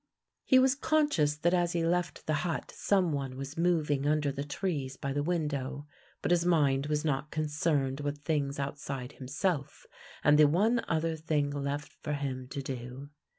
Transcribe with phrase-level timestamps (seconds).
[0.45, 4.43] He was conscious that as he left the hut some one was moving under the
[4.43, 5.85] trees by the window,
[6.23, 9.85] but his mind was not concerned with things outside himself
[10.23, 13.09] and the one other thing left for him to do.